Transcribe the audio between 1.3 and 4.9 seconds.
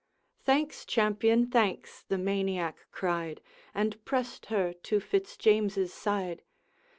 thanks' the Maniac cried, And pressed her